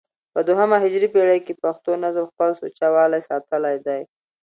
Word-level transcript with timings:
په 0.33 0.39
دوهمه 0.47 0.77
هجري 0.83 1.07
پېړۍ 1.13 1.39
کښي 1.45 1.53
پښتو 1.63 1.91
نظم 2.03 2.25
خپل 2.31 2.49
سوچه 2.61 2.87
والى 2.95 3.19
ساتلى 3.29 3.75
دئ. 3.85 4.01